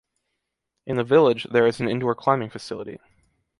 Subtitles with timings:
[0.87, 2.97] In the village, there is an indoor climbing facility.